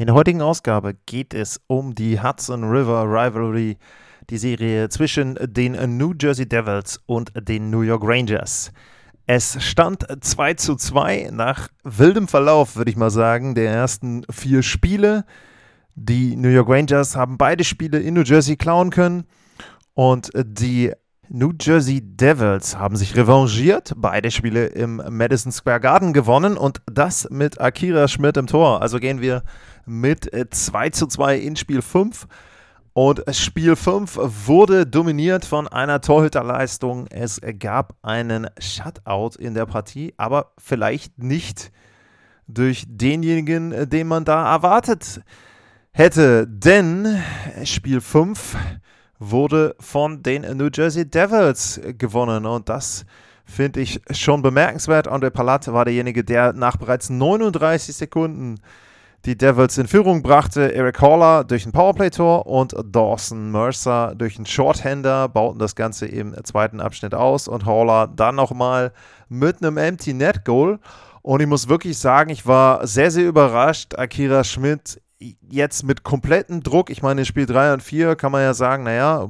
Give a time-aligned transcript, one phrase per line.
[0.00, 3.76] In der heutigen Ausgabe geht es um die Hudson River Rivalry,
[4.30, 8.72] die Serie zwischen den New Jersey Devils und den New York Rangers.
[9.26, 14.62] Es stand 2 zu 2 nach wildem Verlauf, würde ich mal sagen, der ersten vier
[14.62, 15.26] Spiele.
[15.96, 19.24] Die New York Rangers haben beide Spiele in New Jersey klauen können
[19.92, 20.94] und die
[21.32, 27.30] New Jersey Devils haben sich revanchiert, beide Spiele im Madison Square Garden gewonnen und das
[27.30, 28.82] mit Akira Schmidt im Tor.
[28.82, 29.44] Also gehen wir
[29.86, 32.26] mit 2 äh, zu 2 in Spiel 5.
[32.94, 37.06] Und Spiel 5 wurde dominiert von einer Torhüterleistung.
[37.06, 41.70] Es gab einen Shutout in der Partie, aber vielleicht nicht
[42.48, 45.22] durch denjenigen, den man da erwartet
[45.92, 46.48] hätte.
[46.48, 47.22] Denn
[47.62, 48.56] Spiel 5
[49.20, 53.04] wurde von den New Jersey Devils gewonnen und das
[53.44, 55.06] finde ich schon bemerkenswert.
[55.06, 58.60] Andre Palat war derjenige, der nach bereits 39 Sekunden
[59.26, 60.74] die Devils in Führung brachte.
[60.74, 66.34] Eric Haller durch ein Powerplay-Tor und Dawson Mercer durch einen Shorthander bauten das Ganze im
[66.44, 68.92] zweiten Abschnitt aus und Haller dann nochmal
[69.28, 70.78] mit einem Empty Net Goal.
[71.20, 73.98] Und ich muss wirklich sagen, ich war sehr, sehr überrascht.
[73.98, 78.42] Akira Schmidt jetzt mit komplettem Druck, ich meine, in Spiel 3 und 4 kann man
[78.42, 79.28] ja sagen, naja,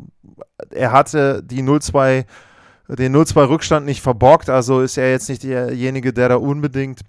[0.71, 2.25] er hatte die 0-2,
[2.89, 7.01] den 0-2 Rückstand nicht verborgt, also ist er jetzt nicht derjenige, der da unbedingt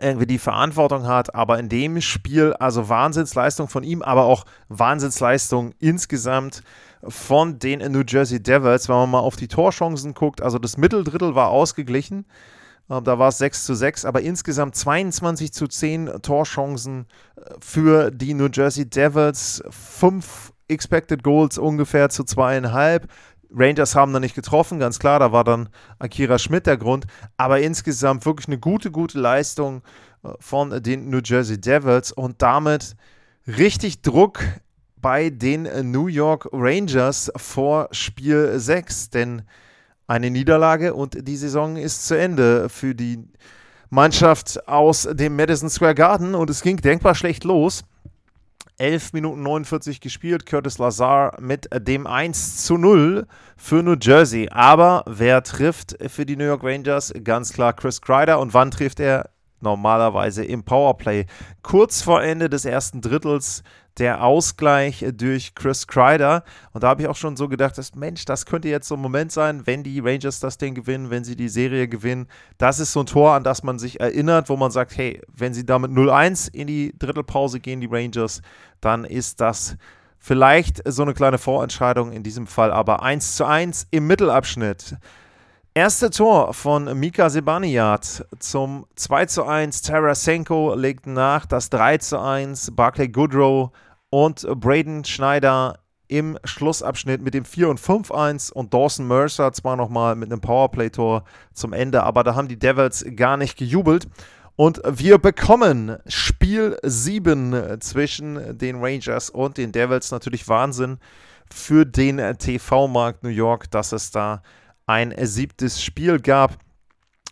[0.00, 5.74] irgendwie die Verantwortung hat, aber in dem Spiel, also Wahnsinnsleistung von ihm, aber auch Wahnsinnsleistung
[5.78, 6.62] insgesamt
[7.06, 11.34] von den New Jersey Devils, wenn man mal auf die Torchancen guckt, also das Mitteldrittel
[11.34, 12.24] war ausgeglichen,
[12.98, 17.06] da war es 6 zu 6, aber insgesamt 22 zu 10 Torchancen
[17.36, 19.62] äh, für die New Jersey Devils.
[19.70, 23.08] 5 Expected Goals ungefähr zu zweieinhalb.
[23.52, 25.68] Rangers haben da nicht getroffen, ganz klar, da war dann
[25.98, 27.06] Akira Schmidt der Grund.
[27.36, 29.82] Aber insgesamt wirklich eine gute, gute Leistung
[30.24, 32.96] äh, von den New Jersey Devils und damit
[33.46, 34.40] richtig Druck
[34.96, 39.10] bei den New York Rangers vor Spiel 6.
[39.10, 39.42] Denn
[40.10, 43.28] eine Niederlage und die Saison ist zu Ende für die
[43.90, 47.84] Mannschaft aus dem Madison Square Garden und es ging denkbar schlecht los.
[48.78, 53.26] 11 Minuten 49 gespielt, Curtis Lazar mit dem 1 zu 0
[53.56, 54.48] für New Jersey.
[54.50, 57.12] Aber wer trifft für die New York Rangers?
[57.22, 58.40] Ganz klar Chris Kreider.
[58.40, 59.30] Und wann trifft er?
[59.60, 61.26] Normalerweise im Powerplay.
[61.62, 63.62] Kurz vor Ende des ersten Drittels
[63.98, 66.44] der Ausgleich durch Chris Kreider.
[66.72, 69.00] Und da habe ich auch schon so gedacht, dass, Mensch, das könnte jetzt so ein
[69.00, 72.26] Moment sein, wenn die Rangers das Ding gewinnen, wenn sie die Serie gewinnen.
[72.56, 75.52] Das ist so ein Tor, an das man sich erinnert, wo man sagt, hey, wenn
[75.52, 78.40] sie damit 0-1 in die Drittelpause gehen, die Rangers,
[78.80, 79.76] dann ist das
[80.18, 84.96] vielleicht so eine kleine Vorentscheidung, in diesem Fall aber 1 zu 1 im Mittelabschnitt.
[85.72, 89.82] Erste Tor von Mika Sebaniat zum 2 zu 1.
[89.82, 92.72] Tarasenko legt nach das 3 zu 1.
[92.72, 93.70] Barclay Goodrow
[94.10, 95.78] und Braden Schneider
[96.08, 101.22] im Schlussabschnitt mit dem 4 und 5-1 und Dawson Mercer zwar nochmal mit einem Powerplay-Tor
[101.54, 104.08] zum Ende, aber da haben die Devils gar nicht gejubelt.
[104.56, 110.10] Und wir bekommen Spiel 7 zwischen den Rangers und den Devils.
[110.10, 110.98] Natürlich Wahnsinn
[111.48, 114.42] für den TV-Markt New York, dass es da
[114.90, 116.58] ein siebtes Spiel gab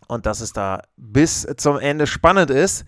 [0.07, 2.85] und dass es da bis zum Ende spannend ist.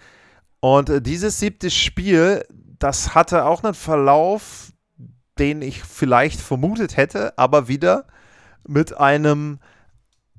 [0.61, 2.45] Und dieses siebte Spiel,
[2.79, 4.73] das hatte auch einen Verlauf,
[5.39, 8.07] den ich vielleicht vermutet hätte, aber wieder
[8.67, 9.59] mit einem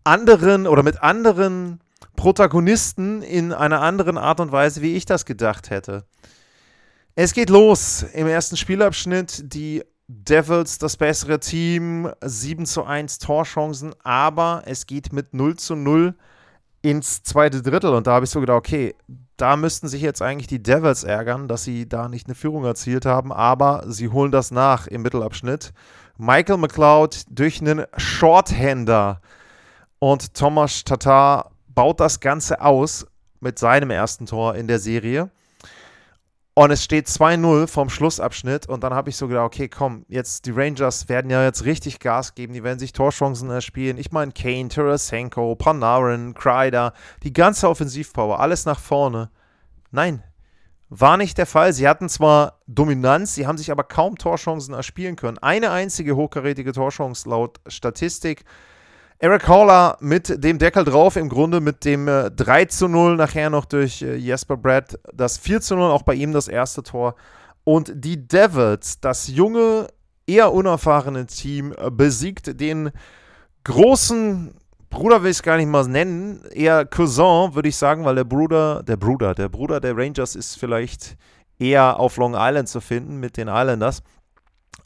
[0.06, 1.82] anderen oder mit anderen
[2.16, 6.06] Protagonisten in einer anderen Art und Weise, wie ich das gedacht hätte.
[7.16, 9.54] Es geht los im ersten Spielabschnitt.
[9.54, 15.76] Die Devils das bessere Team, 7 zu 1 Torchancen, aber es geht mit 0 zu
[15.76, 16.16] 0
[16.82, 18.94] ins zweite Drittel und da habe ich so gedacht, okay,
[19.38, 23.06] da müssten sich jetzt eigentlich die Devils ärgern, dass sie da nicht eine Führung erzielt
[23.06, 25.72] haben, aber sie holen das nach im Mittelabschnitt.
[26.18, 29.22] Michael McLeod durch einen Shorthander
[30.00, 33.08] und Thomas Tatar baut das Ganze aus
[33.40, 35.32] mit seinem ersten Tor in der Serie.
[36.54, 38.68] Und es steht 2-0 vom Schlussabschnitt.
[38.68, 42.00] Und dann habe ich so gedacht, okay, komm, jetzt die Rangers werden ja jetzt richtig
[42.00, 42.54] Gas geben.
[42.54, 43.98] Die werden sich Torchancen erspielen.
[43.98, 46.94] Ich meine, Kane, Tarasenko, Panarin, Kreider,
[47.24, 49.30] die ganze Offensivpower, alles nach vorne.
[49.92, 50.24] Nein.
[50.90, 51.72] war nicht der Fall.
[51.72, 55.38] Sie hatten zwar Dominanz, sie haben sich aber kaum Torchancen erspielen können.
[55.38, 58.44] Eine einzige hochkarätige Torchance laut Statistik.
[59.24, 63.52] Eric Haller mit dem Deckel drauf, im Grunde mit dem äh, 3 zu 0, nachher
[63.52, 67.14] noch durch äh, Jesper Brad das 4 zu 0, auch bei ihm das erste Tor.
[67.64, 69.90] Und die Devils, das junge,
[70.26, 72.90] eher unerfahrene Team, äh, besiegt den
[73.64, 74.56] großen
[74.90, 78.24] Bruder will ich es gar nicht mal nennen, eher Cousin, würde ich sagen, weil der
[78.24, 81.16] Bruder, der Bruder, der Bruder der Rangers ist vielleicht
[81.60, 84.02] eher auf Long Island zu finden mit den Islanders.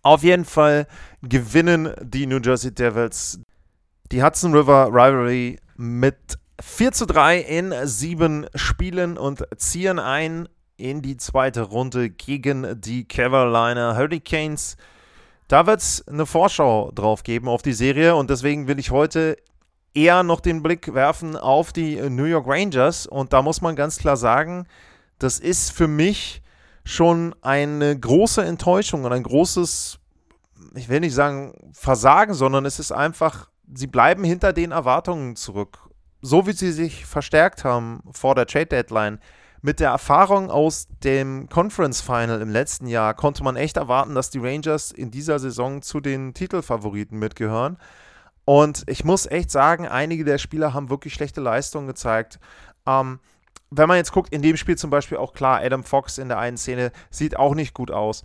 [0.03, 0.87] Auf jeden Fall
[1.23, 3.39] gewinnen die New Jersey Devils
[4.11, 6.17] die Hudson River Rivalry mit
[6.61, 10.47] 4 zu 3 in sieben Spielen und ziehen ein
[10.77, 14.77] in die zweite Runde gegen die Carolina Hurricanes.
[15.47, 19.37] Da wird es eine Vorschau drauf geben auf die Serie und deswegen will ich heute
[19.93, 23.07] eher noch den Blick werfen auf die New York Rangers.
[23.07, 24.67] Und da muss man ganz klar sagen,
[25.19, 26.41] das ist für mich
[26.83, 29.97] schon eine große Enttäuschung und ein großes,
[30.75, 35.79] ich will nicht sagen Versagen, sondern es ist einfach, sie bleiben hinter den Erwartungen zurück.
[36.21, 39.19] So wie sie sich verstärkt haben vor der Trade Deadline.
[39.61, 44.29] Mit der Erfahrung aus dem Conference Final im letzten Jahr konnte man echt erwarten, dass
[44.29, 47.77] die Rangers in dieser Saison zu den Titelfavoriten mitgehören.
[48.45, 52.39] Und ich muss echt sagen, einige der Spieler haben wirklich schlechte Leistungen gezeigt.
[52.85, 53.19] Ähm,
[53.71, 56.37] wenn man jetzt guckt, in dem Spiel zum Beispiel auch klar, Adam Fox in der
[56.37, 58.23] einen Szene sieht auch nicht gut aus.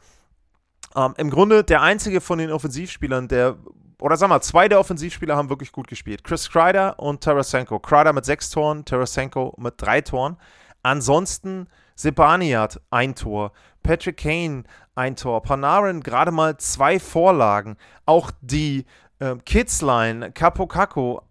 [0.95, 3.57] Ähm, Im Grunde der einzige von den Offensivspielern, der,
[4.01, 6.25] oder sag mal, zwei der Offensivspieler haben wirklich gut gespielt.
[6.25, 7.79] Chris Kreider und Tarasenko.
[7.79, 10.37] Kreider mit sechs Toren, Tarasenko mit drei Toren.
[10.83, 13.53] Ansonsten Sebaniat ein Tor,
[13.83, 14.65] Patrick Kane
[14.95, 17.77] ein Tor, Panarin gerade mal zwei Vorlagen.
[18.07, 18.87] Auch die
[19.19, 21.23] äh, Kidsline, Capo Caco,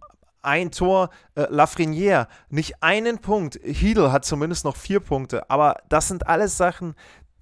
[0.42, 3.60] ein Tor, äh, Lafreniere, nicht einen Punkt.
[3.63, 6.95] Heedle hat zumindest noch vier Punkte, aber das sind alles Sachen,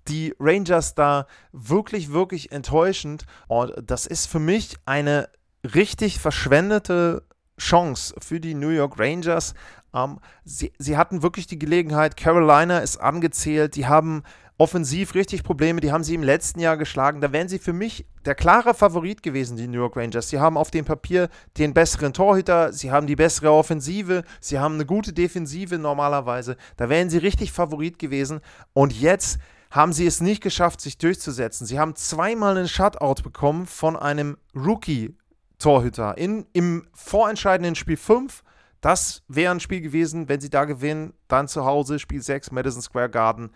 [0.08, 3.26] die Rangers da wirklich, wirklich enttäuschend.
[3.48, 5.30] Und das ist für mich eine
[5.64, 7.24] richtig verschwendete
[7.60, 9.54] Chance für die New York Rangers.
[9.94, 14.24] Ähm, sie, sie hatten wirklich die Gelegenheit, Carolina ist angezählt, die haben
[14.58, 15.82] offensiv richtig Probleme.
[15.82, 17.22] Die haben sie im letzten Jahr geschlagen.
[17.22, 20.30] Da wären sie für mich der klare Favorit gewesen, die New York Rangers.
[20.30, 24.76] Sie haben auf dem Papier den besseren Torhüter, sie haben die bessere Offensive, sie haben
[24.76, 26.58] eine gute Defensive normalerweise.
[26.76, 28.42] Da wären sie richtig Favorit gewesen.
[28.74, 29.40] Und jetzt
[29.72, 31.66] haben sie es nicht geschafft, sich durchzusetzen.
[31.66, 38.44] Sie haben zweimal einen Shutout bekommen von einem Rookie-Torhüter im vorentscheidenden Spiel 5.
[38.82, 42.82] Das wäre ein Spiel gewesen, wenn sie da gewinnen, dann zu Hause, Spiel 6, Madison
[42.82, 43.52] Square Garden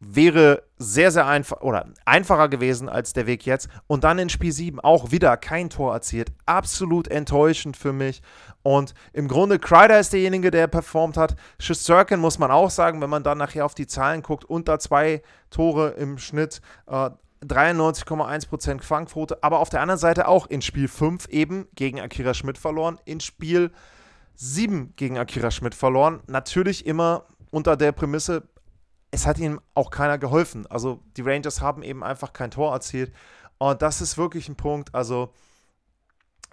[0.00, 3.68] wäre sehr, sehr einfach oder einfacher gewesen als der Weg jetzt.
[3.86, 6.32] Und dann in Spiel 7 auch wieder kein Tor erzielt.
[6.44, 8.20] Absolut enttäuschend für mich.
[8.62, 11.36] Und im Grunde, Kreider ist derjenige, der performt hat.
[11.58, 15.22] Schusterkin muss man auch sagen, wenn man dann nachher auf die Zahlen guckt, unter zwei
[15.50, 16.60] Tore im Schnitt.
[16.86, 17.10] Äh,
[17.44, 22.58] 93,1% Fangquote, aber auf der anderen Seite auch in Spiel 5 eben gegen Akira Schmidt
[22.58, 23.70] verloren, in Spiel
[24.34, 26.20] 7 gegen Akira Schmidt verloren.
[26.26, 28.42] Natürlich immer unter der Prämisse,
[29.10, 30.66] es hat ihm auch keiner geholfen.
[30.66, 33.12] Also die Rangers haben eben einfach kein Tor erzielt.
[33.58, 34.94] Und das ist wirklich ein Punkt.
[34.94, 35.32] Also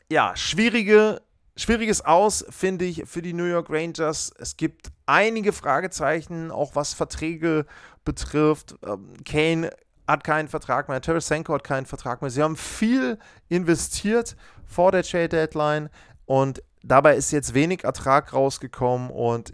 [0.09, 1.21] ja, schwierige,
[1.55, 4.31] schwieriges Aus, finde ich, für die New York Rangers.
[4.37, 7.65] Es gibt einige Fragezeichen, auch was Verträge
[8.05, 8.75] betrifft.
[8.85, 9.71] Ähm, Kane
[10.07, 12.29] hat keinen Vertrag mehr, Tarasenko hat keinen Vertrag mehr.
[12.29, 13.17] Sie haben viel
[13.49, 15.89] investiert vor der Trade Deadline
[16.25, 19.51] und dabei ist jetzt wenig Ertrag rausgekommen und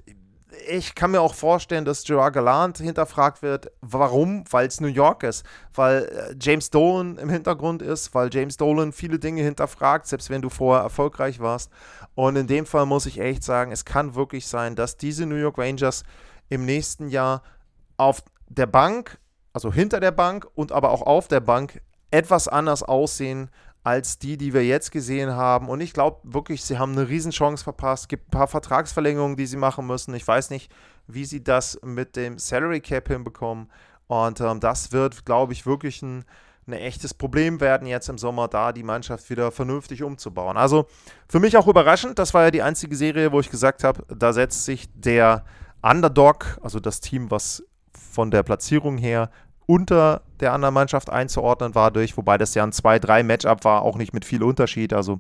[0.68, 3.72] ich kann mir auch vorstellen, dass Gerard Gallant hinterfragt wird.
[3.82, 4.44] Warum?
[4.50, 5.46] Weil es New York ist.
[5.74, 10.42] Weil äh, James Dolan im Hintergrund ist, weil James Dolan viele Dinge hinterfragt, selbst wenn
[10.42, 11.72] du vorher erfolgreich warst.
[12.16, 15.36] Und in dem Fall muss ich echt sagen, es kann wirklich sein, dass diese New
[15.36, 16.04] York Rangers
[16.50, 17.44] im nächsten Jahr
[17.98, 19.20] auf der Bank,
[19.54, 23.50] also hinter der Bank und aber auch auf der Bank etwas anders aussehen
[23.84, 25.70] als die, die wir jetzt gesehen haben.
[25.70, 28.04] Und ich glaube wirklich, sie haben eine Riesenchance verpasst.
[28.04, 30.14] Es gibt ein paar Vertragsverlängerungen, die sie machen müssen.
[30.14, 30.72] Ich weiß nicht,
[31.08, 33.70] wie sie das mit dem Salary Cap hinbekommen.
[34.08, 36.26] Und ähm, das wird, glaube ich, wirklich ein,
[36.68, 40.58] ein echtes Problem werden jetzt im Sommer, da die Mannschaft wieder vernünftig umzubauen.
[40.58, 40.88] Also
[41.28, 42.20] für mich auch überraschend.
[42.20, 45.46] Das war ja die einzige Serie, wo ich gesagt habe, da setzt sich der
[45.82, 49.30] Underdog, also das Team, was von der Platzierung her
[49.70, 54.16] unter der anderen Mannschaft einzuordnen war durch, wobei das ja ein 2-3-Matchup war, auch nicht
[54.16, 54.94] mit viel Unterschied.
[54.94, 55.20] Also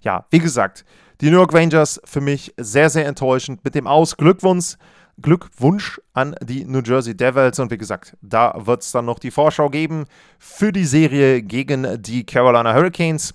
[0.00, 0.86] ja, wie gesagt,
[1.20, 3.62] die New York Rangers für mich sehr, sehr enttäuschend.
[3.62, 4.76] Mit dem Aus Glückwunsch,
[5.20, 7.58] Glückwunsch an die New Jersey Devils.
[7.58, 10.06] Und wie gesagt, da wird es dann noch die Vorschau geben
[10.38, 13.34] für die Serie gegen die Carolina Hurricanes.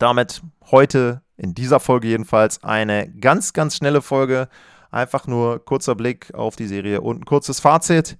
[0.00, 4.48] Damit heute in dieser Folge jedenfalls eine ganz, ganz schnelle Folge.
[4.90, 8.18] Einfach nur kurzer Blick auf die Serie und ein kurzes Fazit.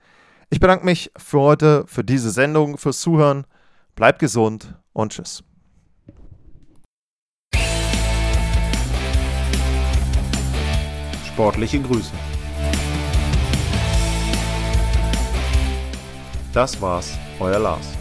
[0.52, 3.46] Ich bedanke mich für heute, für diese Sendung, fürs Zuhören.
[3.94, 5.44] Bleibt gesund und tschüss.
[11.24, 12.10] Sportliche Grüße.
[16.52, 17.99] Das war's, euer Lars.